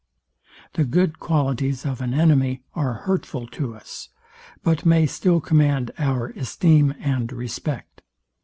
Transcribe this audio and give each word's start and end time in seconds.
The 0.73 0.83
good 0.83 1.19
qualities 1.19 1.85
of 1.85 2.01
an 2.01 2.11
enemy 2.15 2.63
are 2.73 3.01
hurtful 3.05 3.45
to 3.49 3.75
us; 3.75 4.09
but 4.63 4.83
may 4.83 5.05
still 5.05 5.39
command 5.39 5.91
our 5.99 6.29
esteem 6.29 6.95
and 6.99 7.31
respect. 7.31 8.01